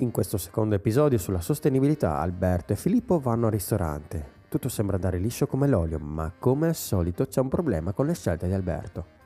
[0.00, 4.36] In questo secondo episodio sulla sostenibilità Alberto e Filippo vanno al ristorante.
[4.48, 8.14] Tutto sembra andare liscio come l'olio, ma come al solito c'è un problema con le
[8.14, 9.16] scelte di Alberto.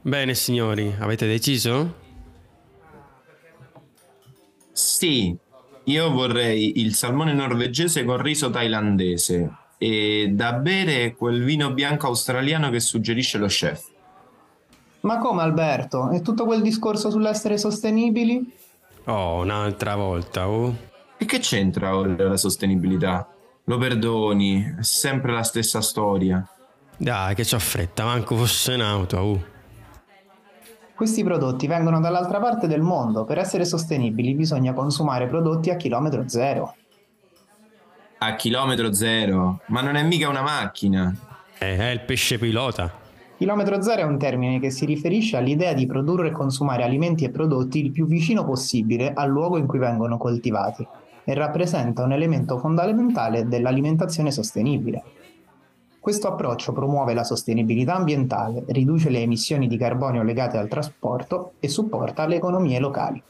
[0.00, 1.94] Bene signori, avete deciso?
[4.72, 5.38] Sì,
[5.88, 12.68] io vorrei il salmone norvegese con riso thailandese e da bere quel vino bianco australiano
[12.68, 13.84] che suggerisce lo chef.
[15.00, 16.10] Ma come Alberto?
[16.10, 18.52] E tutto quel discorso sull'essere sostenibili?
[19.04, 20.76] Oh, un'altra volta, oh.
[21.16, 23.26] E che c'entra ora la sostenibilità?
[23.64, 26.46] Lo perdoni, è sempre la stessa storia.
[26.96, 29.44] Dai, che c'ho fretta, manco fosse in auto, oh.
[30.98, 33.24] Questi prodotti vengono dall'altra parte del mondo.
[33.24, 36.74] Per essere sostenibili bisogna consumare prodotti a chilometro zero.
[38.18, 39.60] A chilometro zero?
[39.66, 41.14] Ma non è mica una macchina.
[41.56, 42.92] Eh, è il pesce pilota.
[43.36, 47.30] Chilometro zero è un termine che si riferisce all'idea di produrre e consumare alimenti e
[47.30, 50.84] prodotti il più vicino possibile al luogo in cui vengono coltivati
[51.22, 55.04] e rappresenta un elemento fondamentale dell'alimentazione sostenibile.
[56.00, 61.68] Questo approccio promuove la sostenibilità ambientale, riduce le emissioni di carbonio legate al trasporto e
[61.68, 63.22] supporta le economie locali.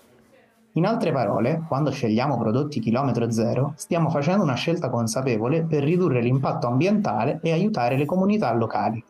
[0.72, 6.20] In altre parole, quando scegliamo prodotti chilometro zero, stiamo facendo una scelta consapevole per ridurre
[6.20, 9.02] l'impatto ambientale e aiutare le comunità locali.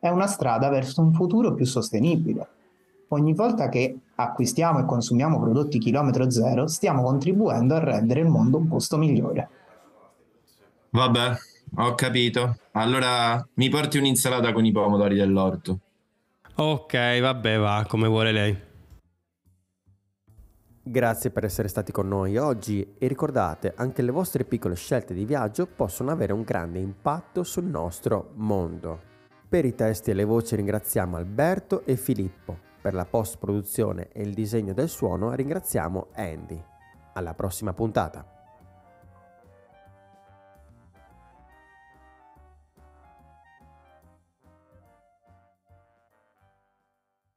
[0.00, 2.48] È una strada verso un futuro più sostenibile.
[3.08, 8.56] Ogni volta che acquistiamo e consumiamo prodotti chilometro zero, stiamo contribuendo a rendere il mondo
[8.56, 9.48] un posto migliore.
[10.90, 11.32] Vabbè,
[11.76, 12.58] ho capito.
[12.72, 15.80] Allora mi porti un'insalata con i pomodori dell'orto.
[16.56, 18.66] Ok, vabbè, va, come vuole lei.
[20.82, 25.26] Grazie per essere stati con noi oggi e ricordate, anche le vostre piccole scelte di
[25.26, 29.00] viaggio possono avere un grande impatto sul nostro mondo.
[29.46, 32.58] Per i testi e le voci ringraziamo Alberto e Filippo.
[32.80, 36.62] Per la post produzione e il disegno del suono ringraziamo Andy.
[37.12, 38.37] Alla prossima puntata.